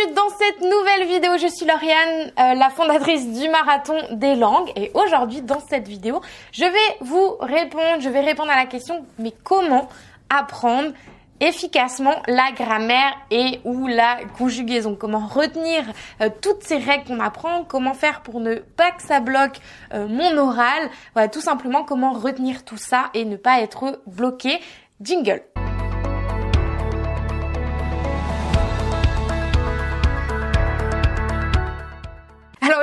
bienvenue 0.00 0.14
dans 0.14 0.28
cette 0.30 0.60
nouvelle 0.60 1.06
vidéo. 1.06 1.32
Je 1.38 1.46
suis 1.46 1.66
Lauriane, 1.66 2.32
euh, 2.38 2.54
la 2.54 2.70
fondatrice 2.70 3.26
du 3.32 3.48
Marathon 3.48 3.96
des 4.12 4.34
langues. 4.34 4.70
Et 4.76 4.90
aujourd'hui, 4.94 5.42
dans 5.42 5.60
cette 5.60 5.88
vidéo, 5.88 6.20
je 6.52 6.64
vais 6.64 6.96
vous 7.00 7.36
répondre, 7.40 8.00
je 8.00 8.08
vais 8.08 8.20
répondre 8.20 8.50
à 8.50 8.56
la 8.56 8.66
question, 8.66 9.04
mais 9.18 9.32
comment 9.42 9.88
apprendre 10.28 10.92
efficacement 11.40 12.14
la 12.26 12.52
grammaire 12.52 13.14
et 13.30 13.60
ou 13.64 13.86
la 13.86 14.18
conjugaison? 14.36 14.94
Comment 14.94 15.26
retenir 15.26 15.82
euh, 16.20 16.28
toutes 16.40 16.62
ces 16.62 16.78
règles 16.78 17.04
qu'on 17.04 17.20
apprend, 17.20 17.64
comment 17.64 17.94
faire 17.94 18.20
pour 18.20 18.40
ne 18.40 18.56
pas 18.56 18.90
que 18.92 19.02
ça 19.02 19.20
bloque 19.20 19.58
euh, 19.92 20.06
mon 20.06 20.36
oral? 20.36 20.90
Voilà, 21.14 21.28
tout 21.28 21.40
simplement 21.40 21.84
comment 21.84 22.12
retenir 22.12 22.64
tout 22.64 22.78
ça 22.78 23.10
et 23.14 23.24
ne 23.24 23.36
pas 23.36 23.60
être 23.60 24.00
bloqué? 24.06 24.60
Jingle. 25.00 25.42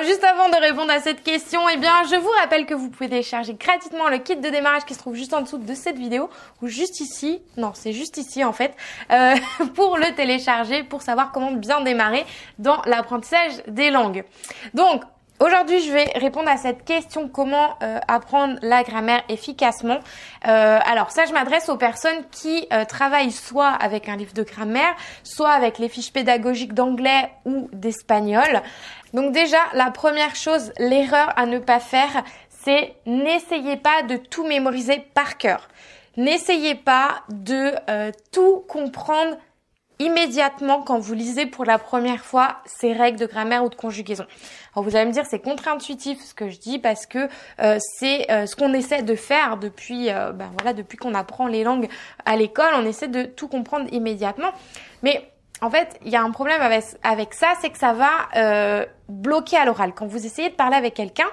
Juste 0.08 0.24
avant 0.24 0.48
de 0.48 0.56
répondre 0.56 0.92
à 0.92 1.02
cette 1.02 1.22
question, 1.22 1.68
eh 1.68 1.76
bien 1.76 1.92
je 2.10 2.16
vous 2.16 2.30
rappelle 2.40 2.66
que 2.66 2.74
vous 2.74 2.90
pouvez 2.90 3.10
télécharger 3.10 3.54
gratuitement 3.56 4.08
le 4.08 4.20
kit 4.20 4.38
de 4.38 4.50
démarrage 4.50 4.86
qui 4.86 4.94
se 4.94 5.00
trouve 5.00 5.16
juste 5.16 5.34
en 5.34 5.42
dessous 5.42 5.58
de 5.58 5.74
cette 5.74 5.98
vidéo 5.98 6.30
ou 6.62 6.68
juste 6.68 7.02
ici, 7.02 7.42
non 7.58 7.72
c'est 7.74 7.92
juste 7.92 8.16
ici 8.16 8.46
en 8.46 8.54
fait, 8.54 8.74
euh, 9.12 9.36
pour 9.76 9.98
le 9.98 10.16
télécharger 10.16 10.84
pour 10.84 11.02
savoir 11.02 11.34
comment 11.34 11.52
bien 11.52 11.82
démarrer 11.82 12.26
dans 12.58 12.82
l'apprentissage 12.86 13.52
des 13.68 13.92
langues. 13.92 14.24
Donc 14.74 15.04
Aujourd'hui, 15.40 15.82
je 15.82 15.92
vais 15.92 16.06
répondre 16.16 16.50
à 16.50 16.58
cette 16.58 16.84
question 16.84 17.30
comment 17.30 17.76
euh, 17.84 18.00
apprendre 18.08 18.58
la 18.64 18.82
grammaire 18.82 19.22
efficacement. 19.30 20.00
Euh, 20.48 20.80
alors 20.84 21.12
ça, 21.12 21.26
je 21.26 21.32
m'adresse 21.32 21.70
aux 21.70 21.78
personnes 21.78 22.24
qui 22.32 22.68
travaillent 22.90 23.30
soit 23.30 23.70
avec 23.70 24.10
un 24.10 24.16
livre 24.16 24.34
de 24.34 24.42
grammaire, 24.42 24.96
soit 25.22 25.52
avec 25.52 25.78
les 25.78 25.90
fiches 25.90 26.12
pédagogiques 26.12 26.74
d'anglais 26.74 27.30
ou 27.46 27.70
d'espagnol. 27.72 28.64
Donc 29.18 29.32
déjà, 29.32 29.58
la 29.74 29.90
première 29.90 30.36
chose, 30.36 30.72
l'erreur 30.78 31.34
à 31.40 31.48
ne 31.48 31.58
pas 31.58 31.80
faire, 31.80 32.24
c'est 32.64 32.94
n'essayez 33.08 33.76
pas 33.76 34.04
de 34.04 34.16
tout 34.16 34.46
mémoriser 34.46 35.04
par 35.16 35.40
cœur. 35.40 35.70
N'essayez 36.18 36.76
pas 36.76 37.24
de 37.30 37.72
tout 38.32 38.64
comprendre 38.68 39.38
immédiatement 39.98 40.84
quand 40.84 41.00
vous 41.00 41.16
lisez 41.16 41.48
pour 41.48 41.66
la 41.66 41.80
première 41.80 42.24
fois 42.24 42.58
ces 42.66 42.94
règles 42.94 43.18
de 43.18 43.26
grammaire 43.26 43.64
ou 43.64 43.70
de 43.70 43.76
conjugaison. 43.76 44.26
Alors 44.76 44.88
vous 44.88 44.96
allez 44.96 45.08
me 45.08 45.12
dire 45.12 45.26
c'est 45.28 45.40
contre-intuitif 45.40 46.24
ce 46.24 46.36
que 46.36 46.50
je 46.50 46.60
dis 46.60 46.78
parce 46.78 47.08
que 47.08 47.28
euh, 47.60 47.80
c'est 47.80 48.30
euh, 48.32 48.46
ce 48.46 48.56
qu'on 48.56 48.74
essaie 48.74 49.02
de 49.02 49.16
faire 49.16 49.58
depuis 49.58 50.12
euh, 50.12 50.32
ben 50.32 50.52
voilà 50.60 50.74
depuis 50.74 50.98
qu'on 50.98 51.16
apprend 51.16 51.48
les 51.48 51.64
langues 51.64 51.90
à 52.26 52.36
l'école, 52.36 52.74
on 52.76 52.86
essaie 52.86 53.08
de 53.08 53.24
tout 53.24 53.48
comprendre 53.48 53.92
immédiatement. 53.92 54.52
Mais 55.02 55.32
en 55.62 55.70
fait, 55.70 56.00
il 56.06 56.12
y 56.12 56.16
a 56.16 56.22
un 56.22 56.32
problème 56.32 56.62
avec, 56.62 57.34
ça, 57.34 57.54
c'est 57.62 57.70
que 57.70 57.78
ça 57.78 57.94
va 57.94 58.86
bloquer 59.10 59.58
à 59.58 59.66
l'oral. 59.66 59.94
Quand 59.94 60.06
vous 60.06 60.26
essayez 60.26 60.50
de 60.50 60.56
parler 60.56 60.76
avec 60.76 60.94
quelqu'un, 60.94 61.28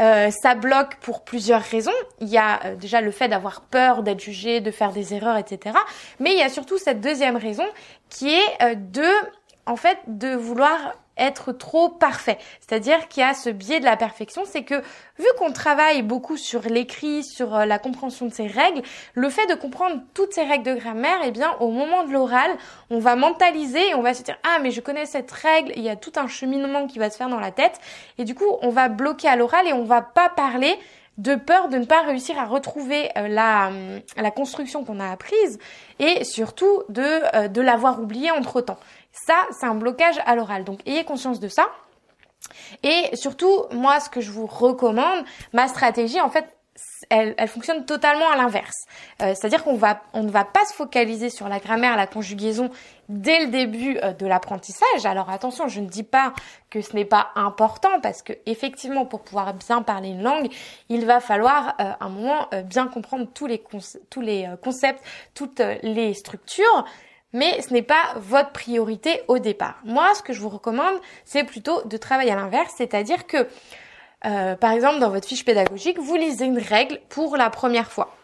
euh, 0.00 0.30
ça 0.30 0.54
bloque 0.54 0.96
pour 0.96 1.24
plusieurs 1.24 1.62
raisons. 1.62 1.92
Il 2.20 2.28
y 2.28 2.38
a 2.38 2.60
euh, 2.64 2.76
déjà 2.76 3.00
le 3.00 3.10
fait 3.10 3.28
d'avoir 3.28 3.60
peur 3.60 4.02
d'être 4.02 4.20
jugé, 4.20 4.60
de 4.60 4.70
faire 4.70 4.92
des 4.92 5.12
erreurs, 5.14 5.36
etc. 5.36 5.76
Mais 6.20 6.32
il 6.32 6.38
y 6.38 6.42
a 6.42 6.48
surtout 6.48 6.78
cette 6.78 7.00
deuxième 7.00 7.36
raison 7.36 7.66
qui 8.08 8.30
est 8.30 8.62
euh, 8.62 8.74
de, 8.74 9.06
en 9.66 9.76
fait, 9.76 9.98
de 10.06 10.34
vouloir 10.34 10.94
être 11.20 11.52
trop 11.52 11.88
parfait. 11.88 12.38
C'est-à-dire 12.60 13.08
qu'il 13.08 13.22
y 13.22 13.26
a 13.26 13.34
ce 13.34 13.50
biais 13.50 13.78
de 13.78 13.84
la 13.84 13.96
perfection, 13.96 14.42
c'est 14.46 14.62
que 14.62 14.76
vu 15.18 15.26
qu'on 15.38 15.52
travaille 15.52 16.02
beaucoup 16.02 16.36
sur 16.36 16.62
l'écrit, 16.62 17.22
sur 17.22 17.50
la 17.50 17.78
compréhension 17.78 18.26
de 18.26 18.32
ces 18.32 18.46
règles, 18.46 18.82
le 19.14 19.28
fait 19.28 19.46
de 19.46 19.54
comprendre 19.54 20.00
toutes 20.14 20.32
ces 20.32 20.44
règles 20.44 20.64
de 20.64 20.74
grammaire, 20.74 21.18
eh 21.24 21.30
bien, 21.30 21.54
au 21.60 21.70
moment 21.70 22.04
de 22.04 22.12
l'oral, 22.12 22.50
on 22.88 22.98
va 22.98 23.16
mentaliser 23.16 23.90
et 23.90 23.94
on 23.94 24.02
va 24.02 24.14
se 24.14 24.22
dire, 24.22 24.38
ah, 24.44 24.58
mais 24.62 24.70
je 24.70 24.80
connais 24.80 25.06
cette 25.06 25.30
règle, 25.30 25.72
il 25.76 25.82
y 25.82 25.90
a 25.90 25.96
tout 25.96 26.12
un 26.16 26.26
cheminement 26.26 26.86
qui 26.86 26.98
va 26.98 27.10
se 27.10 27.18
faire 27.18 27.28
dans 27.28 27.40
la 27.40 27.50
tête. 27.50 27.78
Et 28.16 28.24
du 28.24 28.34
coup, 28.34 28.56
on 28.62 28.70
va 28.70 28.88
bloquer 28.88 29.28
à 29.28 29.36
l'oral 29.36 29.66
et 29.68 29.74
on 29.74 29.84
va 29.84 30.00
pas 30.00 30.30
parler 30.30 30.78
de 31.20 31.34
peur 31.34 31.68
de 31.68 31.76
ne 31.76 31.84
pas 31.84 32.02
réussir 32.02 32.38
à 32.38 32.46
retrouver 32.46 33.10
euh, 33.18 33.28
la, 33.28 33.70
euh, 33.70 34.00
la 34.16 34.30
construction 34.30 34.84
qu'on 34.84 35.00
a 35.00 35.10
apprise 35.10 35.58
et 35.98 36.24
surtout 36.24 36.82
de, 36.88 37.02
euh, 37.36 37.48
de 37.48 37.60
l'avoir 37.60 38.00
oublié 38.00 38.30
entre 38.30 38.62
temps. 38.62 38.78
Ça, 39.12 39.46
c'est 39.50 39.66
un 39.66 39.74
blocage 39.74 40.20
à 40.26 40.34
l'oral. 40.34 40.64
Donc, 40.64 40.80
ayez 40.86 41.04
conscience 41.04 41.40
de 41.40 41.48
ça. 41.48 41.66
Et 42.82 43.14
surtout, 43.14 43.64
moi, 43.72 44.00
ce 44.00 44.08
que 44.08 44.20
je 44.20 44.30
vous 44.30 44.46
recommande, 44.46 45.24
ma 45.52 45.68
stratégie, 45.68 46.20
en 46.20 46.30
fait, 46.30 46.46
elle, 47.08 47.34
elle 47.38 47.48
fonctionne 47.48 47.84
totalement 47.84 48.28
à 48.30 48.36
l'inverse. 48.36 48.86
Euh, 49.22 49.34
c'est-à-dire 49.34 49.64
qu'on 49.64 49.76
va, 49.76 50.02
on 50.12 50.22
ne 50.22 50.30
va 50.30 50.44
pas 50.44 50.64
se 50.64 50.72
focaliser 50.72 51.30
sur 51.30 51.48
la 51.48 51.58
grammaire, 51.58 51.96
la 51.96 52.06
conjugaison 52.06 52.70
dès 53.08 53.44
le 53.44 53.50
début 53.50 53.98
euh, 53.98 54.12
de 54.12 54.26
l'apprentissage. 54.26 55.04
Alors 55.04 55.30
attention, 55.30 55.68
je 55.68 55.80
ne 55.80 55.86
dis 55.86 56.02
pas 56.02 56.32
que 56.68 56.80
ce 56.80 56.94
n'est 56.94 57.04
pas 57.04 57.30
important 57.34 58.00
parce 58.00 58.22
que 58.22 58.32
effectivement, 58.46 59.06
pour 59.06 59.22
pouvoir 59.22 59.54
bien 59.54 59.82
parler 59.82 60.10
une 60.10 60.22
langue, 60.22 60.48
il 60.88 61.06
va 61.06 61.20
falloir 61.20 61.74
euh, 61.80 61.92
un 62.00 62.08
moment 62.08 62.48
bien 62.64 62.86
comprendre 62.86 63.26
tous 63.32 63.46
les, 63.46 63.62
tous 64.08 64.20
les 64.20 64.48
concepts, 64.62 65.02
toutes 65.34 65.60
les 65.82 66.14
structures 66.14 66.84
mais 67.32 67.60
ce 67.62 67.72
n'est 67.72 67.82
pas 67.82 68.14
votre 68.16 68.50
priorité 68.50 69.22
au 69.28 69.38
départ. 69.38 69.80
Moi, 69.84 70.14
ce 70.14 70.22
que 70.22 70.32
je 70.32 70.40
vous 70.40 70.48
recommande, 70.48 70.94
c'est 71.24 71.44
plutôt 71.44 71.82
de 71.82 71.96
travailler 71.96 72.32
à 72.32 72.36
l'inverse, 72.36 72.74
c'est-à-dire 72.76 73.26
que, 73.26 73.48
euh, 74.26 74.54
par 74.56 74.72
exemple, 74.72 74.98
dans 74.98 75.10
votre 75.10 75.28
fiche 75.28 75.44
pédagogique, 75.44 75.98
vous 75.98 76.16
lisez 76.16 76.46
une 76.46 76.58
règle 76.58 77.00
pour 77.08 77.36
la 77.36 77.50
première 77.50 77.90
fois. 77.90 78.16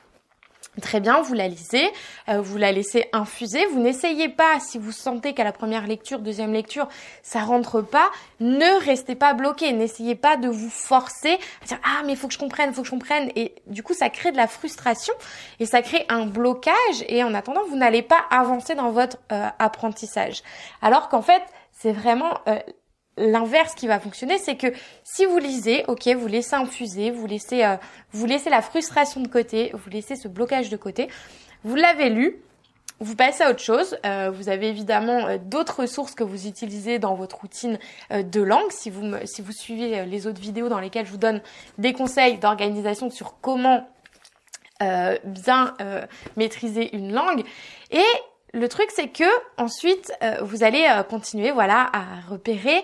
Très 0.83 1.01
bien, 1.01 1.23
vous 1.23 1.33
la 1.33 1.49
lisez, 1.49 1.91
euh, 2.29 2.41
vous 2.41 2.59
la 2.59 2.71
laissez 2.71 3.09
infuser. 3.13 3.65
Vous 3.67 3.81
n'essayez 3.81 4.29
pas, 4.29 4.61
si 4.61 4.79
vous 4.79 4.93
sentez 4.93 5.33
qu'à 5.33 5.45
la 5.45 5.53
première 5.53 5.87
lecture, 5.87 6.19
deuxième 6.19 6.53
lecture, 6.53 6.89
ça 7.23 7.41
rentre 7.41 7.81
pas, 7.81 8.11
ne 8.41 8.85
restez 8.85 9.15
pas 9.15 9.33
bloqué. 9.33 9.73
N'essayez 9.73 10.15
pas 10.15 10.37
de 10.37 10.49
vous 10.49 10.69
forcer 10.69 11.39
à 11.63 11.67
dire 11.67 11.79
ah 11.83 12.03
mais 12.05 12.13
il 12.13 12.19
faut 12.19 12.29
que 12.29 12.35
je 12.35 12.39
comprenne, 12.39 12.71
il 12.71 12.75
faut 12.75 12.83
que 12.83 12.89
je 12.89 12.93
comprenne. 12.93 13.31
Et 13.37 13.55
du 13.67 13.83
coup, 13.83 13.95
ça 13.95 14.11
crée 14.11 14.33
de 14.33 14.37
la 14.37 14.47
frustration 14.47 15.15
et 15.61 15.67
ça 15.67 15.81
crée 15.81 16.05
un 16.11 16.27
blocage. 16.27 16.75
Et 17.09 17.25
en 17.25 17.33
attendant, 17.33 17.63
vous 17.69 17.77
n'allez 17.77 18.03
pas 18.03 18.25
avancer 18.31 18.75
dans 18.75 18.91
votre 18.91 19.17
euh, 19.33 19.49
apprentissage. 19.59 20.43
Alors 20.83 21.09
qu'en 21.09 21.23
fait, 21.23 21.43
c'est 21.73 21.93
vraiment 21.93 22.39
euh, 22.49 22.59
l'inverse 23.17 23.75
qui 23.75 23.87
va 23.87 23.99
fonctionner, 23.99 24.39
c'est 24.39 24.57
que 24.57 24.69
si 25.03 25.25
vous 25.25 25.39
lisez, 25.39 25.85
ok, 25.89 26.07
vous 26.09 26.27
laissez 26.27 26.55
infuser, 26.55 27.11
vous 27.11 27.27
laissez, 27.27 27.65
euh, 27.65 27.77
vous 28.13 28.27
laissez 28.27 28.51
la 28.51 28.63
frustration 28.63 29.21
de 29.21 29.29
côté, 29.29 29.71
vous 29.75 29.91
laissez 29.91 30.17
ce 30.17 30.29
blocage 30.29 30.69
de 30.69 30.77
côté, 30.77 31.09
vous 31.65 31.75
l'avez 31.75 32.11
lu, 32.11 32.43
vous 33.01 33.15
passez 33.15 33.43
à 33.45 33.51
autre 33.51 33.61
chose. 33.61 33.99
Euh, 34.07 34.31
vous 34.31 34.49
avez 34.49 34.69
évidemment 34.69 35.27
euh, 35.27 35.39
d'autres 35.39 35.81
ressources 35.81 36.15
que 36.15 36.25
vous 36.25 36.47
utilisez 36.47 36.99
dans 36.99 37.15
votre 37.15 37.41
routine 37.41 37.79
de 38.11 38.41
langue. 38.41 38.71
Si 38.71 38.89
vous, 38.91 39.03
si 39.25 39.43
vous 39.43 39.53
suivez 39.53 40.07
les 40.07 40.27
autres 40.27 40.41
vidéos 40.41 40.69
dans 40.69 40.81
lesquelles 40.81 41.07
je 41.07 41.11
vous 41.11 41.19
donne 41.19 41.43
des 41.79 41.93
conseils 41.93 42.39
d'organisation 42.39 43.11
sur 43.11 43.41
comment 43.41 43.89
bien 45.25 45.75
maîtriser 46.37 46.95
une 46.95 47.11
langue. 47.15 47.43
Et 47.91 48.05
le 48.53 48.69
truc, 48.69 48.89
c'est 48.95 49.09
que 49.09 49.25
ensuite, 49.59 50.13
euh, 50.23 50.39
vous 50.43 50.63
allez 50.65 50.87
euh, 50.89 51.03
continuer, 51.03 51.51
voilà, 51.51 51.91
à 51.93 52.21
repérer, 52.29 52.83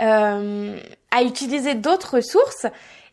euh, 0.00 0.76
à 1.10 1.22
utiliser 1.22 1.74
d'autres 1.74 2.16
ressources. 2.16 2.66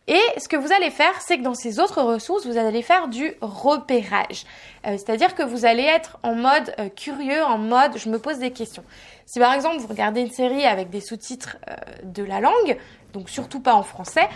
Et 0.08 0.20
ce 0.40 0.48
que 0.48 0.56
vous 0.56 0.74
allez 0.74 0.90
faire, 0.90 1.22
c'est 1.22 1.38
que 1.38 1.44
dans 1.44 1.54
ces 1.54 1.80
autres 1.80 2.02
ressources, 2.02 2.48
vous 2.48 2.58
allez 2.58 2.82
faire 2.82 3.10
du 3.10 3.36
repérage. 3.42 4.46
C'est-à-dire 4.84 5.36
que 5.36 5.44
vous 5.44 5.66
allez 5.66 5.84
être 5.84 6.18
en 6.24 6.34
mode 6.34 6.74
curieux, 6.96 7.44
en 7.44 7.60
mode 7.60 7.96
je 7.96 8.10
me 8.10 8.18
pose 8.18 8.40
des 8.40 8.50
questions. 8.50 8.84
Si 9.28 9.38
par 9.38 9.54
exemple 9.54 9.78
vous 9.78 9.86
regardez 9.86 10.22
une 10.22 10.32
série 10.32 10.66
avec 10.66 10.90
des 10.90 11.02
sous-titres 11.02 11.58
de 12.02 12.24
la 12.24 12.40
langue, 12.40 12.76
donc 13.14 13.30
surtout 13.30 13.60
pas 13.60 13.76
en 13.76 13.84
français, 13.84 14.28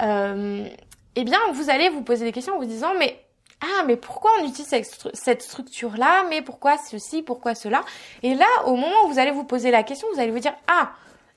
eh 0.00 1.24
bien 1.24 1.40
vous 1.52 1.68
allez 1.68 1.90
vous 1.90 2.00
poser 2.00 2.24
des 2.24 2.32
questions 2.32 2.54
en 2.54 2.58
vous 2.58 2.64
disant 2.64 2.94
mais 2.98 3.20
ah 3.60 3.82
mais 3.86 3.96
pourquoi 3.96 4.30
on 4.40 4.46
utilise 4.46 4.72
cette 5.14 5.42
structure 5.42 5.96
là 5.96 6.24
mais 6.28 6.42
pourquoi 6.42 6.78
ceci? 6.78 7.22
Pourquoi 7.22 7.54
cela? 7.54 7.82
Et 8.22 8.34
là 8.34 8.46
au 8.66 8.76
moment 8.76 9.04
où 9.04 9.08
vous 9.08 9.18
allez 9.18 9.32
vous 9.32 9.44
poser 9.44 9.70
la 9.70 9.82
question 9.82 10.06
vous 10.14 10.20
allez 10.20 10.30
vous 10.30 10.38
dire 10.38 10.54
ah 10.68 10.92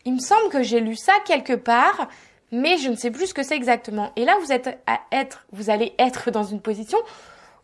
il 0.05 0.13
me 0.13 0.19
semble 0.19 0.49
que 0.49 0.61
j'ai 0.61 0.79
lu 0.79 0.95
ça 0.95 1.13
quelque 1.25 1.53
part 1.53 2.07
mais 2.51 2.77
je 2.77 2.89
ne 2.89 2.95
sais 2.95 3.11
plus 3.11 3.27
ce 3.27 3.33
que 3.33 3.43
c'est 3.43 3.55
exactement. 3.55 4.11
Et 4.15 4.25
là 4.25 4.35
vous 4.41 4.51
êtes 4.51 4.79
à 4.85 4.99
être 5.11 5.45
vous 5.51 5.69
allez 5.69 5.93
être 5.97 6.29
dans 6.29 6.43
une 6.43 6.61
position 6.61 6.99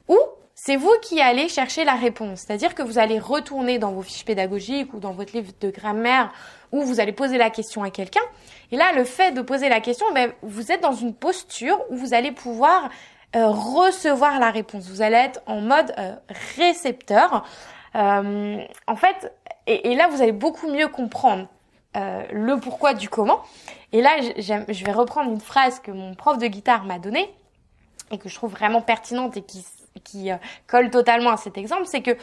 où 0.08 0.18
c'est 0.56 0.76
vous 0.76 0.94
qui 1.04 1.22
allez 1.22 1.50
chercher 1.50 1.86
la 1.86 1.94
réponse. 1.94 2.40
C'est-à-dire 2.40 2.74
que 2.74 2.82
vous 2.82 2.98
allez 2.98 3.20
retourner 3.20 3.78
dans 3.78 3.92
vos 3.92 4.02
fiches 4.02 4.26
pédagogiques 4.26 4.92
ou 4.96 5.00
dans 5.00 5.12
votre 5.12 5.34
livre 5.36 5.52
de 5.62 5.70
grammaire 5.70 6.34
où 6.72 6.82
vous 6.82 7.00
allez 7.00 7.12
poser 7.12 7.38
la 7.38 7.52
question 7.52 7.84
à 7.84 7.92
quelqu'un. 7.92 8.24
Et 8.72 8.76
là 8.76 8.92
le 8.94 9.04
fait 9.04 9.34
de 9.34 9.42
poser 9.42 9.70
la 9.70 9.82
question 9.82 10.08
ben, 10.16 10.34
vous 10.42 10.72
êtes 10.72 10.82
dans 10.82 10.94
une 10.94 11.14
posture 11.14 11.80
où 11.92 11.96
vous 11.96 12.16
allez 12.16 12.32
pouvoir 12.32 12.90
euh, 13.36 13.48
recevoir 13.48 14.40
la 14.40 14.52
réponse. 14.52 14.88
Vous 14.90 15.02
allez 15.02 15.18
être 15.18 15.42
en 15.48 15.60
mode 15.60 15.94
euh, 15.98 16.16
récepteur. 16.56 17.46
Euh, 17.96 18.58
en 18.88 18.96
fait, 18.96 19.34
et, 19.68 19.96
là, 19.96 20.08
vous 20.08 20.22
allez 20.22 20.32
beaucoup 20.32 20.70
mieux 20.70 20.88
comprendre 20.88 21.48
le 21.96 22.58
pourquoi 22.58 22.94
du 22.94 23.10
comment. 23.10 23.42
Et 23.92 24.04
là, 24.04 24.12
je 24.22 24.86
vais 24.86 24.92
reprendre 24.92 25.32
une 25.32 25.42
phrase 25.42 25.80
que 25.80 25.90
mon 25.90 26.14
prof 26.14 26.38
de 26.38 26.46
guitare 26.46 26.84
m'a 26.84 27.00
donnée 27.00 27.34
et 28.12 28.20
que 28.20 28.30
je 28.30 28.36
trouve 28.36 28.52
vraiment 28.52 28.82
pertinente 28.82 29.36
et 29.36 29.42
qui 29.42 30.30
colle 30.68 30.92
totalement 30.92 31.32
à 31.32 31.38
cet 31.38 31.58
exemple, 31.58 31.86
c'est 31.86 32.04
que 32.04 32.16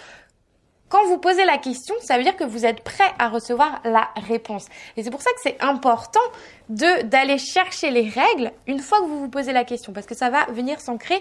quand 0.88 1.06
vous 1.06 1.18
posez 1.18 1.44
la 1.44 1.58
question, 1.58 1.94
ça 2.00 2.16
veut 2.16 2.22
dire 2.22 2.36
que 2.36 2.44
vous 2.44 2.66
êtes 2.66 2.82
prêt 2.82 3.10
à 3.18 3.28
recevoir 3.28 3.80
la 3.84 4.10
réponse. 4.28 4.66
Et 4.96 5.02
c'est 5.02 5.10
pour 5.10 5.22
ça 5.22 5.30
que 5.30 5.40
c'est 5.42 5.60
important 5.60 6.20
de 6.68 7.02
d'aller 7.02 7.38
chercher 7.38 7.90
les 7.90 8.08
règles 8.08 8.52
une 8.66 8.78
fois 8.78 9.00
que 9.00 9.06
vous 9.06 9.18
vous 9.18 9.28
posez 9.28 9.52
la 9.52 9.64
question, 9.64 9.92
parce 9.92 10.06
que 10.06 10.14
ça 10.14 10.30
va 10.30 10.44
venir 10.46 10.80
s'ancrer 10.80 11.20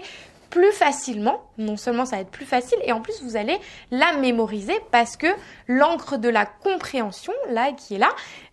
plus 0.50 0.72
facilement. 0.72 1.42
Non 1.58 1.76
seulement 1.76 2.04
ça 2.04 2.16
va 2.16 2.22
être 2.22 2.30
plus 2.30 2.44
facile, 2.46 2.78
et 2.84 2.92
en 2.92 3.00
plus 3.00 3.22
vous 3.22 3.36
allez 3.36 3.58
la 3.90 4.12
mémoriser 4.12 4.78
parce 4.92 5.16
que 5.16 5.26
l'encre 5.66 6.18
de 6.18 6.28
la 6.28 6.46
compréhension, 6.46 7.32
là 7.48 7.72
qui 7.72 7.96
est 7.96 7.98
là, 7.98 8.10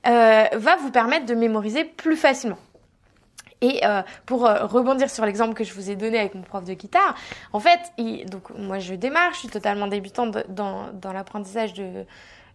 euh, 0.08 0.58
va 0.58 0.76
vous 0.78 0.92
permettre 0.92 1.26
de 1.26 1.36
mémoriser 1.36 1.84
plus 1.84 2.16
facilement. 2.16 2.58
Et 3.62 3.86
euh, 3.86 4.02
pour 4.26 4.48
euh, 4.48 4.66
rebondir 4.66 5.10
sur 5.10 5.26
l'exemple 5.26 5.54
que 5.54 5.64
je 5.64 5.74
vous 5.74 5.92
ai 5.92 5.96
donné 5.96 6.20
avec 6.20 6.34
mon 6.34 6.42
prof 6.42 6.64
de 6.66 6.74
guitare, 6.74 7.16
en 7.54 7.60
fait, 7.60 7.80
donc 8.30 8.50
moi 8.58 8.80
je 8.80 8.96
démarre, 8.96 9.34
je 9.34 9.40
suis 9.40 9.50
totalement 9.50 9.88
débutante 9.88 10.38
dans, 10.50 10.92
dans 10.94 11.14
l'apprentissage 11.14 11.74
de, 11.74 12.06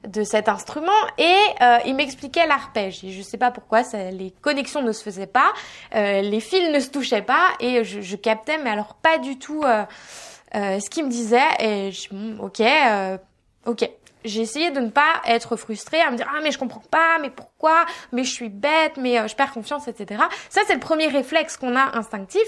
de 0.06 0.24
cet 0.24 0.48
instrument 0.48 0.90
et 1.18 1.36
euh, 1.62 1.78
il 1.86 1.94
m'expliquait 1.94 2.46
l'arpège. 2.46 3.04
Et 3.04 3.10
je 3.10 3.22
sais 3.22 3.38
pas 3.38 3.50
pourquoi, 3.50 3.84
ça, 3.84 4.10
les 4.10 4.32
connexions 4.42 4.82
ne 4.82 4.92
se 4.92 5.02
faisaient 5.02 5.26
pas, 5.26 5.52
euh, 5.94 6.22
les 6.22 6.40
fils 6.40 6.70
ne 6.72 6.80
se 6.80 6.90
touchaient 6.90 7.22
pas 7.22 7.48
et 7.60 7.84
je, 7.84 8.00
je 8.00 8.16
captais, 8.16 8.58
mais 8.58 8.70
alors 8.70 8.94
pas 8.94 9.18
du 9.18 9.38
tout 9.38 9.62
euh, 9.64 9.84
ce 10.52 10.90
qu'il 10.90 11.04
me 11.04 11.10
disait. 11.10 11.38
Et 11.60 11.92
je, 11.92 12.08
ok, 12.40 12.62
ok 13.66 13.90
j'ai 14.26 14.42
essayé 14.42 14.70
de 14.70 14.80
ne 14.80 14.90
pas 14.90 15.22
être 15.26 15.56
frustrée, 15.56 16.00
à 16.00 16.10
me 16.10 16.16
dire 16.16 16.30
ah 16.34 16.40
mais 16.42 16.50
je 16.50 16.58
comprends 16.58 16.82
pas, 16.90 17.18
mais 17.20 17.30
pourquoi, 17.30 17.86
mais 18.12 18.24
je 18.24 18.32
suis 18.32 18.48
bête, 18.48 18.96
mais 18.96 19.18
euh, 19.18 19.28
je 19.28 19.34
perds 19.34 19.52
confiance, 19.52 19.88
etc. 19.88 20.22
Ça 20.50 20.60
c'est 20.66 20.74
le 20.74 20.80
premier 20.80 21.08
réflexe 21.08 21.56
qu'on 21.56 21.76
a 21.76 21.96
instinctif. 21.96 22.44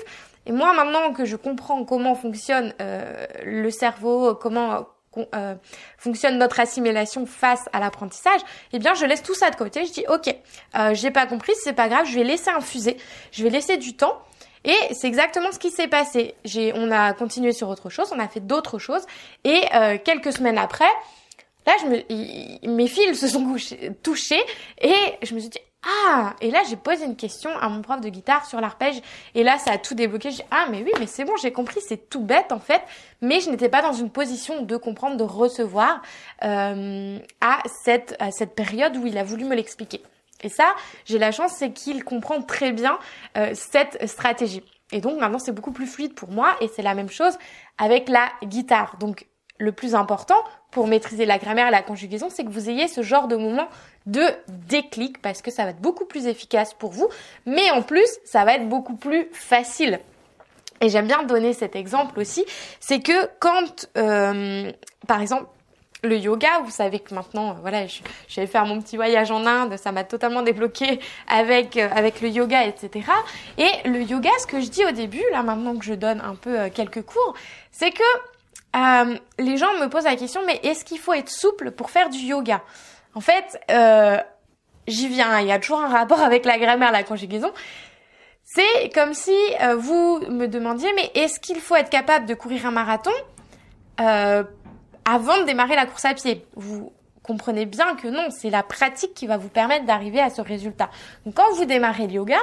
Et 0.48 0.52
moi 0.52 0.72
maintenant 0.72 1.12
que 1.12 1.24
je 1.24 1.36
comprends 1.36 1.84
comment 1.84 2.14
fonctionne 2.14 2.74
euh, 2.80 3.26
le 3.44 3.70
cerveau, 3.70 4.34
comment 4.34 4.86
euh, 5.34 5.54
fonctionne 5.98 6.38
notre 6.38 6.58
assimilation 6.60 7.26
face 7.26 7.68
à 7.72 7.80
l'apprentissage, 7.80 8.40
eh 8.72 8.78
bien 8.78 8.94
je 8.94 9.04
laisse 9.04 9.22
tout 9.22 9.34
ça 9.34 9.50
de 9.50 9.56
côté. 9.56 9.84
Je 9.84 9.92
dis 9.92 10.04
ok, 10.08 10.34
euh, 10.76 10.94
j'ai 10.94 11.10
pas 11.10 11.26
compris, 11.26 11.52
c'est 11.62 11.74
pas 11.74 11.88
grave, 11.88 12.06
je 12.06 12.14
vais 12.14 12.24
laisser 12.24 12.50
infuser, 12.50 12.96
je 13.30 13.42
vais 13.42 13.50
laisser 13.50 13.76
du 13.76 13.94
temps. 13.94 14.18
Et 14.64 14.76
c'est 14.92 15.06
exactement 15.06 15.52
ce 15.52 15.58
qui 15.58 15.70
s'est 15.70 15.86
passé. 15.86 16.34
J'ai, 16.44 16.72
on 16.74 16.90
a 16.90 17.12
continué 17.12 17.52
sur 17.52 17.68
autre 17.68 17.90
chose, 17.90 18.10
on 18.14 18.18
a 18.18 18.26
fait 18.26 18.40
d'autres 18.40 18.78
choses, 18.78 19.06
et 19.44 19.60
quelques 20.04 20.32
semaines 20.32 20.58
après, 20.58 20.90
Là, 21.68 21.74
je 21.82 21.86
me, 21.86 22.74
mes 22.74 22.88
fils 22.88 23.20
se 23.20 23.28
sont 23.28 23.44
touchés 24.02 24.42
et 24.80 24.94
je 25.22 25.34
me 25.34 25.38
suis 25.38 25.50
dit 25.50 25.58
ah 25.86 26.34
et 26.40 26.50
là 26.50 26.62
j'ai 26.66 26.76
posé 26.76 27.04
une 27.04 27.14
question 27.14 27.50
à 27.58 27.68
mon 27.68 27.82
prof 27.82 28.00
de 28.00 28.08
guitare 28.08 28.46
sur 28.46 28.58
l'arpège 28.58 29.02
et 29.34 29.42
là 29.44 29.58
ça 29.58 29.72
a 29.72 29.78
tout 29.78 29.94
débloqué. 29.94 30.30
J'ai 30.30 30.44
ah 30.50 30.66
mais 30.70 30.82
oui 30.82 30.92
mais 30.98 31.06
c'est 31.06 31.26
bon 31.26 31.36
j'ai 31.36 31.52
compris 31.52 31.80
c'est 31.86 32.08
tout 32.08 32.22
bête 32.22 32.52
en 32.52 32.58
fait 32.58 32.80
mais 33.20 33.40
je 33.40 33.50
n'étais 33.50 33.68
pas 33.68 33.82
dans 33.82 33.92
une 33.92 34.08
position 34.08 34.62
de 34.62 34.76
comprendre 34.78 35.18
de 35.18 35.24
recevoir 35.24 36.00
euh, 36.42 37.18
à 37.42 37.58
cette 37.84 38.16
à 38.18 38.30
cette 38.30 38.54
période 38.54 38.96
où 38.96 39.06
il 39.06 39.18
a 39.18 39.22
voulu 39.22 39.44
me 39.44 39.54
l'expliquer. 39.54 40.00
Et 40.40 40.48
ça 40.48 40.74
j'ai 41.04 41.18
la 41.18 41.32
chance 41.32 41.52
c'est 41.58 41.72
qu'il 41.72 42.02
comprend 42.02 42.40
très 42.40 42.72
bien 42.72 42.98
euh, 43.36 43.52
cette 43.52 44.08
stratégie. 44.08 44.62
Et 44.90 45.02
donc 45.02 45.20
maintenant 45.20 45.38
c'est 45.38 45.52
beaucoup 45.52 45.72
plus 45.72 45.86
fluide 45.86 46.14
pour 46.14 46.30
moi 46.30 46.56
et 46.62 46.68
c'est 46.68 46.82
la 46.82 46.94
même 46.94 47.10
chose 47.10 47.36
avec 47.76 48.08
la 48.08 48.30
guitare. 48.42 48.96
Donc 48.98 49.26
le 49.58 49.72
plus 49.72 49.94
important 49.94 50.36
pour 50.70 50.86
maîtriser 50.86 51.26
la 51.26 51.38
grammaire 51.38 51.68
et 51.68 51.70
la 51.70 51.82
conjugaison, 51.82 52.28
c'est 52.30 52.44
que 52.44 52.50
vous 52.50 52.68
ayez 52.68 52.88
ce 52.88 53.02
genre 53.02 53.28
de 53.28 53.36
moment 53.36 53.68
de 54.06 54.22
déclic 54.68 55.20
parce 55.20 55.42
que 55.42 55.50
ça 55.50 55.64
va 55.64 55.70
être 55.70 55.80
beaucoup 55.80 56.04
plus 56.04 56.26
efficace 56.26 56.74
pour 56.74 56.90
vous, 56.92 57.08
mais 57.46 57.70
en 57.70 57.82
plus, 57.82 58.08
ça 58.24 58.44
va 58.44 58.54
être 58.54 58.68
beaucoup 58.68 58.96
plus 58.96 59.28
facile. 59.32 60.00
Et 60.80 60.88
j'aime 60.88 61.06
bien 61.06 61.24
donner 61.24 61.52
cet 61.52 61.74
exemple 61.74 62.20
aussi, 62.20 62.44
c'est 62.78 63.00
que 63.00 63.28
quand, 63.40 63.88
euh, 63.96 64.70
par 65.06 65.20
exemple, 65.20 65.46
le 66.04 66.16
yoga, 66.16 66.60
vous 66.62 66.70
savez 66.70 67.00
que 67.00 67.12
maintenant, 67.12 67.50
euh, 67.50 67.54
voilà, 67.60 67.86
vais 68.36 68.46
faire 68.46 68.64
mon 68.64 68.80
petit 68.80 68.96
voyage 68.96 69.32
en 69.32 69.44
Inde, 69.44 69.76
ça 69.76 69.90
m'a 69.90 70.04
totalement 70.04 70.42
débloqué 70.42 71.00
avec 71.26 71.76
euh, 71.76 71.88
avec 71.92 72.20
le 72.20 72.28
yoga, 72.28 72.64
etc. 72.64 73.10
Et 73.56 73.88
le 73.88 74.02
yoga, 74.02 74.30
ce 74.38 74.46
que 74.46 74.60
je 74.60 74.68
dis 74.68 74.84
au 74.84 74.92
début, 74.92 75.24
là 75.32 75.42
maintenant 75.42 75.76
que 75.76 75.84
je 75.84 75.94
donne 75.94 76.20
un 76.20 76.36
peu 76.36 76.68
quelques 76.68 77.02
cours, 77.02 77.34
c'est 77.72 77.90
que 77.90 78.04
euh, 78.76 79.16
les 79.38 79.56
gens 79.56 79.72
me 79.80 79.88
posent 79.88 80.04
la 80.04 80.16
question, 80.16 80.40
mais 80.46 80.60
est-ce 80.62 80.84
qu'il 80.84 80.98
faut 80.98 81.12
être 81.12 81.30
souple 81.30 81.70
pour 81.70 81.90
faire 81.90 82.10
du 82.10 82.18
yoga? 82.18 82.62
En 83.14 83.20
fait, 83.20 83.58
euh, 83.70 84.18
j'y 84.86 85.08
viens, 85.08 85.40
il 85.40 85.46
y 85.46 85.52
a 85.52 85.58
toujours 85.58 85.80
un 85.80 85.88
rapport 85.88 86.20
avec 86.20 86.44
la 86.44 86.58
grammaire, 86.58 86.92
la 86.92 87.02
conjugaison. 87.02 87.52
C'est 88.44 88.90
comme 88.94 89.12
si 89.12 89.36
euh, 89.60 89.76
vous 89.76 90.20
me 90.30 90.46
demandiez, 90.46 90.90
mais 90.94 91.10
est-ce 91.14 91.38
qu'il 91.38 91.60
faut 91.60 91.76
être 91.76 91.90
capable 91.90 92.26
de 92.26 92.34
courir 92.34 92.64
un 92.64 92.70
marathon 92.70 93.12
euh, 94.00 94.42
avant 95.04 95.38
de 95.38 95.44
démarrer 95.44 95.76
la 95.76 95.84
course 95.84 96.06
à 96.06 96.14
pied? 96.14 96.46
Vous 96.56 96.92
comprenez 97.22 97.66
bien 97.66 97.94
que 97.94 98.08
non, 98.08 98.28
c'est 98.30 98.48
la 98.48 98.62
pratique 98.62 99.12
qui 99.12 99.26
va 99.26 99.36
vous 99.36 99.50
permettre 99.50 99.84
d'arriver 99.84 100.20
à 100.20 100.30
ce 100.30 100.40
résultat. 100.40 100.88
Donc 101.26 101.34
quand 101.34 101.52
vous 101.56 101.66
démarrez 101.66 102.06
le 102.06 102.14
yoga, 102.14 102.38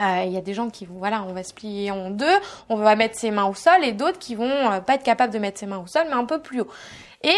il 0.00 0.32
y 0.32 0.36
a 0.36 0.40
des 0.40 0.54
gens 0.54 0.68
qui 0.70 0.84
vont, 0.84 0.98
voilà, 0.98 1.22
on 1.22 1.32
va 1.32 1.42
se 1.42 1.54
plier 1.54 1.90
en 1.90 2.10
deux, 2.10 2.26
on 2.68 2.76
va 2.76 2.96
mettre 2.96 3.18
ses 3.18 3.30
mains 3.30 3.46
au 3.46 3.54
sol, 3.54 3.82
et 3.82 3.92
d'autres 3.92 4.18
qui 4.18 4.34
vont 4.34 4.70
euh, 4.70 4.80
pas 4.80 4.94
être 4.94 5.02
capables 5.02 5.32
de 5.32 5.38
mettre 5.38 5.58
ses 5.58 5.66
mains 5.66 5.78
au 5.78 5.86
sol, 5.86 6.04
mais 6.08 6.14
un 6.14 6.24
peu 6.24 6.40
plus 6.40 6.60
haut. 6.60 6.68
Et 7.22 7.36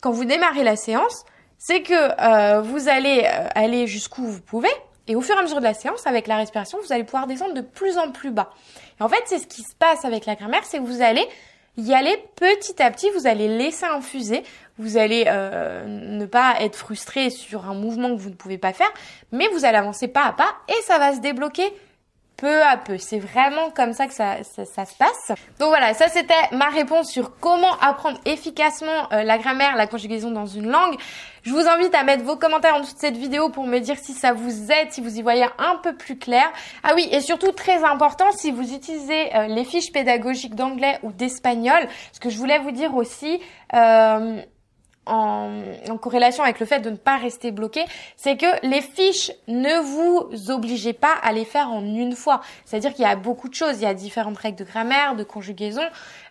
quand 0.00 0.10
vous 0.10 0.24
démarrez 0.24 0.64
la 0.64 0.76
séance, 0.76 1.24
c'est 1.58 1.82
que 1.82 1.92
euh, 1.92 2.62
vous 2.62 2.88
allez 2.88 3.26
aller 3.54 3.86
jusqu'où 3.86 4.24
vous 4.24 4.40
pouvez, 4.40 4.70
et 5.08 5.16
au 5.16 5.20
fur 5.20 5.34
et 5.36 5.38
à 5.38 5.42
mesure 5.42 5.58
de 5.58 5.64
la 5.64 5.74
séance, 5.74 6.06
avec 6.06 6.26
la 6.26 6.36
respiration, 6.36 6.78
vous 6.82 6.92
allez 6.92 7.04
pouvoir 7.04 7.26
descendre 7.26 7.54
de 7.54 7.60
plus 7.60 7.98
en 7.98 8.10
plus 8.10 8.30
bas. 8.30 8.50
Et 8.98 9.02
en 9.02 9.08
fait, 9.08 9.22
c'est 9.26 9.38
ce 9.38 9.46
qui 9.46 9.62
se 9.62 9.74
passe 9.74 10.04
avec 10.04 10.24
la 10.24 10.36
grammaire, 10.36 10.64
c'est 10.64 10.78
que 10.78 10.84
vous 10.84 11.02
allez 11.02 11.26
y 11.76 11.92
aller 11.94 12.16
petit 12.36 12.82
à 12.82 12.90
petit, 12.90 13.10
vous 13.10 13.26
allez 13.26 13.48
laisser 13.48 13.86
infuser, 13.86 14.42
vous 14.78 14.96
allez 14.96 15.24
ne 15.24 16.24
pas 16.26 16.56
être 16.60 16.76
frustré 16.76 17.30
sur 17.30 17.68
un 17.68 17.74
mouvement 17.74 18.08
que 18.08 18.20
vous 18.20 18.30
ne 18.30 18.34
pouvez 18.34 18.58
pas 18.58 18.72
faire, 18.72 18.90
mais 19.32 19.48
vous 19.48 19.64
allez 19.64 19.76
avancer 19.76 20.08
pas 20.08 20.24
à 20.24 20.32
pas 20.32 20.54
et 20.68 20.82
ça 20.82 20.98
va 20.98 21.14
se 21.14 21.20
débloquer 21.20 21.70
peu 22.40 22.62
à 22.62 22.76
peu. 22.76 22.96
C'est 22.98 23.18
vraiment 23.18 23.70
comme 23.70 23.92
ça 23.92 24.06
que 24.06 24.14
ça, 24.14 24.42
se 24.42 24.96
passe. 24.96 25.32
Donc 25.58 25.68
voilà, 25.68 25.94
ça 25.94 26.08
c'était 26.08 26.34
ma 26.52 26.68
réponse 26.68 27.10
sur 27.10 27.38
comment 27.38 27.72
apprendre 27.80 28.18
efficacement 28.24 29.12
euh, 29.12 29.22
la 29.22 29.38
grammaire, 29.38 29.76
la 29.76 29.86
conjugaison 29.86 30.30
dans 30.30 30.46
une 30.46 30.68
langue. 30.68 30.96
Je 31.42 31.52
vous 31.52 31.68
invite 31.68 31.94
à 31.94 32.02
mettre 32.02 32.24
vos 32.24 32.36
commentaires 32.36 32.76
en 32.76 32.80
dessous 32.80 32.94
de 32.94 32.98
cette 32.98 33.16
vidéo 33.16 33.48
pour 33.50 33.66
me 33.66 33.78
dire 33.78 33.96
si 33.98 34.12
ça 34.12 34.32
vous 34.32 34.72
aide, 34.72 34.90
si 34.90 35.00
vous 35.00 35.18
y 35.18 35.22
voyez 35.22 35.46
un 35.58 35.76
peu 35.82 35.94
plus 35.94 36.18
clair. 36.18 36.50
Ah 36.82 36.92
oui, 36.94 37.08
et 37.12 37.20
surtout 37.20 37.52
très 37.52 37.84
important, 37.84 38.30
si 38.32 38.50
vous 38.50 38.74
utilisez 38.74 39.34
euh, 39.34 39.46
les 39.46 39.64
fiches 39.64 39.92
pédagogiques 39.92 40.54
d'anglais 40.54 40.98
ou 41.02 41.12
d'espagnol, 41.12 41.80
ce 42.12 42.20
que 42.20 42.30
je 42.30 42.38
voulais 42.38 42.58
vous 42.58 42.72
dire 42.72 42.94
aussi, 42.94 43.40
euh, 43.74 44.42
en, 45.10 45.96
corrélation 46.00 46.42
avec 46.42 46.60
le 46.60 46.66
fait 46.66 46.80
de 46.80 46.90
ne 46.90 46.96
pas 46.96 47.16
rester 47.16 47.50
bloqué, 47.50 47.84
c'est 48.16 48.36
que 48.36 48.46
les 48.66 48.80
fiches 48.80 49.32
ne 49.48 49.80
vous 49.80 50.50
obligez 50.50 50.92
pas 50.92 51.14
à 51.22 51.32
les 51.32 51.44
faire 51.44 51.68
en 51.68 51.82
une 51.82 52.14
fois. 52.14 52.40
C'est-à-dire 52.64 52.94
qu'il 52.94 53.04
y 53.04 53.08
a 53.08 53.16
beaucoup 53.16 53.48
de 53.48 53.54
choses. 53.54 53.76
Il 53.76 53.82
y 53.82 53.86
a 53.86 53.94
différentes 53.94 54.38
règles 54.38 54.58
de 54.58 54.64
grammaire, 54.64 55.16
de 55.16 55.24
conjugaison, 55.24 55.82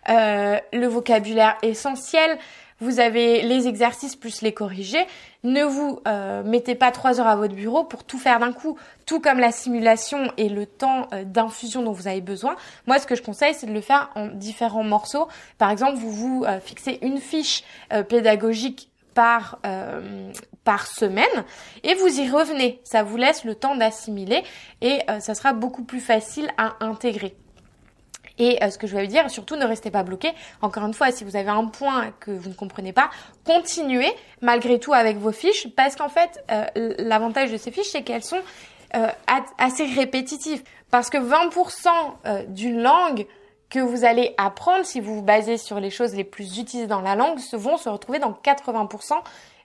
euh, 0.08 0.58
le 0.72 0.86
vocabulaire 0.86 1.56
essentiel. 1.62 2.38
Vous 2.80 2.98
avez 2.98 3.42
les 3.42 3.68
exercices 3.68 4.16
plus 4.16 4.40
les 4.40 4.52
corriger. 4.52 5.06
Ne 5.44 5.64
vous 5.64 6.00
euh, 6.08 6.42
mettez 6.42 6.74
pas 6.74 6.90
trois 6.90 7.20
heures 7.20 7.26
à 7.26 7.36
votre 7.36 7.54
bureau 7.54 7.84
pour 7.84 8.04
tout 8.04 8.18
faire 8.18 8.38
d'un 8.40 8.52
coup, 8.52 8.78
tout 9.04 9.20
comme 9.20 9.38
la 9.38 9.52
simulation 9.52 10.32
et 10.38 10.48
le 10.48 10.64
temps 10.64 11.06
euh, 11.12 11.24
d'infusion 11.24 11.82
dont 11.82 11.92
vous 11.92 12.08
avez 12.08 12.22
besoin. 12.22 12.56
Moi, 12.86 12.98
ce 12.98 13.06
que 13.06 13.14
je 13.14 13.22
conseille, 13.22 13.54
c'est 13.54 13.66
de 13.66 13.72
le 13.72 13.82
faire 13.82 14.10
en 14.14 14.28
différents 14.28 14.82
morceaux. 14.82 15.28
Par 15.58 15.70
exemple, 15.70 15.96
vous 15.96 16.10
vous 16.10 16.44
euh, 16.46 16.58
fixez 16.60 16.98
une 17.02 17.18
fiche 17.18 17.64
pédagogique 18.08 18.90
par 19.14 19.58
par 20.64 20.86
semaine 20.86 21.44
et 21.82 21.94
vous 21.94 22.20
y 22.20 22.30
revenez. 22.30 22.80
Ça 22.84 23.02
vous 23.02 23.16
laisse 23.16 23.44
le 23.44 23.54
temps 23.54 23.74
d'assimiler 23.74 24.42
et 24.80 25.00
ça 25.18 25.34
sera 25.34 25.52
beaucoup 25.52 25.82
plus 25.82 26.00
facile 26.00 26.48
à 26.56 26.76
intégrer. 26.80 27.34
Et 28.40 28.58
euh, 28.64 28.70
ce 28.70 28.78
que 28.78 28.86
je 28.86 28.92
voulais 28.92 29.06
dire, 29.06 29.30
surtout 29.30 29.54
ne 29.54 29.66
restez 29.66 29.90
pas 29.90 30.02
bloqué. 30.02 30.32
Encore 30.62 30.84
une 30.84 30.94
fois, 30.94 31.12
si 31.12 31.24
vous 31.24 31.36
avez 31.36 31.50
un 31.50 31.66
point 31.66 32.10
que 32.18 32.30
vous 32.30 32.48
ne 32.48 32.54
comprenez 32.54 32.92
pas, 32.92 33.10
continuez 33.44 34.10
malgré 34.40 34.80
tout 34.80 34.94
avec 34.94 35.18
vos 35.18 35.30
fiches 35.30 35.68
parce 35.76 35.94
qu'en 35.94 36.08
fait, 36.08 36.42
euh, 36.50 36.94
l'avantage 36.98 37.52
de 37.52 37.58
ces 37.58 37.70
fiches, 37.70 37.90
c'est 37.92 38.02
qu'elles 38.02 38.24
sont 38.24 38.40
euh, 38.96 39.08
assez 39.58 39.84
répétitives. 39.84 40.64
Parce 40.90 41.08
que 41.10 41.18
20% 41.18 42.48
d'une 42.48 42.82
langue 42.82 43.24
que 43.68 43.78
vous 43.78 44.04
allez 44.04 44.34
apprendre, 44.38 44.84
si 44.84 44.98
vous 44.98 45.14
vous 45.14 45.22
basez 45.22 45.56
sur 45.56 45.78
les 45.78 45.90
choses 45.90 46.16
les 46.16 46.24
plus 46.24 46.58
utilisées 46.58 46.88
dans 46.88 47.00
la 47.00 47.14
langue, 47.14 47.38
vont 47.52 47.76
se 47.76 47.88
retrouver 47.88 48.18
dans 48.18 48.32
80% 48.32 49.12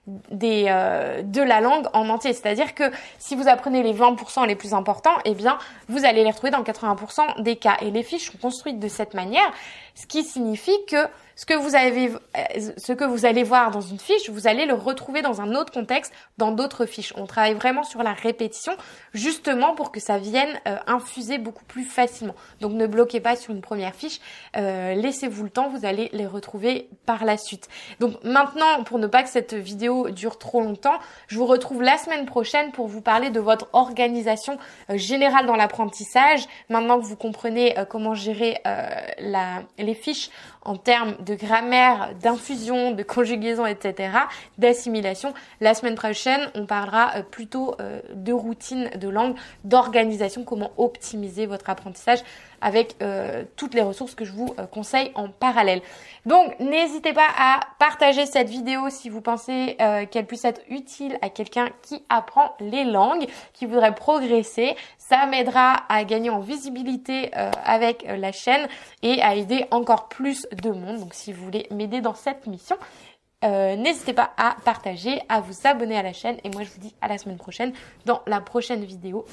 euh, 0.08 1.22
de 1.22 1.42
la 1.42 1.60
langue 1.60 1.86
en 1.92 2.08
entier. 2.08 2.32
C'est-à-dire 2.32 2.74
que 2.74 2.84
si 3.18 3.34
vous 3.34 3.48
apprenez 3.48 3.82
les 3.82 3.92
20% 3.92 4.46
les 4.46 4.54
plus 4.54 4.72
importants, 4.72 5.16
eh 5.24 5.34
bien, 5.34 5.58
vous 5.88 6.04
allez 6.04 6.22
les 6.22 6.30
retrouver 6.30 6.52
dans 6.52 6.62
80% 6.62 7.42
des 7.42 7.56
cas. 7.56 7.76
Et 7.80 7.90
les 7.90 8.02
fiches 8.02 8.30
sont 8.30 8.38
construites 8.38 8.78
de 8.78 8.88
cette 8.88 9.14
manière, 9.14 9.50
ce 9.94 10.06
qui 10.06 10.22
signifie 10.22 10.78
que 10.88 11.06
ce 11.36 11.44
que 11.44 11.54
vous 11.54 11.74
avez, 11.74 12.08
euh, 12.08 12.70
ce 12.78 12.92
que 12.92 13.04
vous 13.04 13.26
allez 13.26 13.42
voir 13.42 13.70
dans 13.70 13.82
une 13.82 13.98
fiche, 13.98 14.30
vous 14.30 14.48
allez 14.48 14.64
le 14.64 14.72
retrouver 14.72 15.20
dans 15.20 15.42
un 15.42 15.54
autre 15.54 15.70
contexte, 15.70 16.12
dans 16.38 16.50
d'autres 16.50 16.86
fiches. 16.86 17.12
On 17.16 17.26
travaille 17.26 17.54
vraiment 17.54 17.84
sur 17.84 18.02
la 18.02 18.14
répétition, 18.14 18.72
justement 19.12 19.74
pour 19.74 19.92
que 19.92 20.00
ça 20.00 20.16
vienne 20.16 20.48
euh, 20.66 20.76
infuser 20.86 21.36
beaucoup 21.36 21.64
plus 21.66 21.84
facilement. 21.84 22.34
Donc 22.60 22.72
ne 22.72 22.86
bloquez 22.86 23.20
pas 23.20 23.36
sur 23.36 23.52
une 23.52 23.60
première 23.60 23.94
fiche, 23.94 24.18
euh, 24.56 24.94
laissez-vous 24.94 25.44
le 25.44 25.50
temps, 25.50 25.68
vous 25.68 25.84
allez 25.84 26.08
les 26.14 26.26
retrouver 26.26 26.88
par 27.04 27.26
la 27.26 27.36
suite. 27.36 27.68
Donc 28.00 28.16
maintenant, 28.24 28.82
pour 28.84 28.98
ne 28.98 29.06
pas 29.06 29.22
que 29.22 29.28
cette 29.28 29.52
vidéo 29.52 30.08
dure 30.08 30.38
trop 30.38 30.62
longtemps, 30.62 30.98
je 31.28 31.36
vous 31.36 31.46
retrouve 31.46 31.82
la 31.82 31.98
semaine 31.98 32.24
prochaine 32.24 32.72
pour 32.72 32.88
vous 32.88 33.02
parler 33.02 33.28
de 33.28 33.40
votre 33.40 33.68
organisation 33.74 34.56
générale 34.88 35.44
dans 35.44 35.56
l'apprentissage. 35.56 36.46
Maintenant 36.70 36.98
que 36.98 37.04
vous 37.04 37.16
comprenez 37.16 37.74
comment 37.90 38.14
gérer 38.14 38.58
la, 38.64 39.62
les 39.78 39.94
fiches 39.94 40.30
en 40.62 40.76
termes 40.76 41.14
de 41.26 41.34
grammaire, 41.34 42.14
d'infusion, 42.22 42.92
de 42.92 43.02
conjugaison, 43.02 43.66
etc., 43.66 44.10
d'assimilation. 44.58 45.34
La 45.60 45.74
semaine 45.74 45.96
prochaine, 45.96 46.40
on 46.54 46.66
parlera 46.66 47.16
euh, 47.16 47.22
plutôt 47.22 47.74
euh, 47.80 48.00
de 48.14 48.32
routine 48.32 48.90
de 48.98 49.08
langue, 49.08 49.34
d'organisation, 49.64 50.44
comment 50.44 50.70
optimiser 50.76 51.46
votre 51.46 51.68
apprentissage 51.68 52.20
avec 52.60 52.96
euh, 53.02 53.44
toutes 53.56 53.74
les 53.74 53.82
ressources 53.82 54.14
que 54.14 54.24
je 54.24 54.32
vous 54.32 54.54
conseille 54.72 55.12
en 55.14 55.28
parallèle. 55.28 55.82
Donc 56.24 56.58
n'hésitez 56.60 57.12
pas 57.12 57.28
à 57.38 57.60
partager 57.78 58.26
cette 58.26 58.48
vidéo 58.48 58.88
si 58.90 59.08
vous 59.08 59.20
pensez 59.20 59.76
qu'elle 60.10 60.26
puisse 60.26 60.44
être 60.44 60.60
utile 60.68 61.18
à 61.22 61.28
quelqu'un 61.28 61.68
qui 61.82 62.02
apprend 62.08 62.56
les 62.58 62.84
langues, 62.84 63.26
qui 63.52 63.66
voudrait 63.66 63.94
progresser. 63.94 64.74
Ça 64.98 65.26
m'aidera 65.26 65.84
à 65.88 66.04
gagner 66.04 66.30
en 66.30 66.40
visibilité 66.40 67.30
avec 67.32 68.04
la 68.08 68.32
chaîne 68.32 68.66
et 69.02 69.22
à 69.22 69.36
aider 69.36 69.66
encore 69.70 70.08
plus 70.08 70.48
de 70.62 70.70
monde. 70.70 70.98
Donc 70.98 71.14
si 71.14 71.32
vous 71.32 71.44
voulez 71.44 71.68
m'aider 71.70 72.00
dans 72.00 72.14
cette 72.14 72.46
mission, 72.46 72.76
euh, 73.44 73.76
n'hésitez 73.76 74.12
pas 74.12 74.32
à 74.36 74.56
partager, 74.64 75.20
à 75.28 75.40
vous 75.40 75.54
abonner 75.64 75.96
à 75.96 76.02
la 76.02 76.12
chaîne 76.12 76.38
et 76.42 76.50
moi 76.50 76.62
je 76.62 76.70
vous 76.70 76.80
dis 76.80 76.94
à 77.00 77.08
la 77.08 77.18
semaine 77.18 77.36
prochaine 77.36 77.72
dans 78.04 78.22
la 78.26 78.40
prochaine 78.40 78.84
vidéo. 78.84 79.24